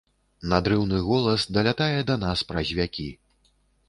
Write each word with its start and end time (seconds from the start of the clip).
Надрыўны 0.53 1.01
голас 1.09 1.45
далятае 1.57 1.99
да 2.07 2.15
нас 2.23 2.43
праз 2.53 2.73
вякі. 2.79 3.07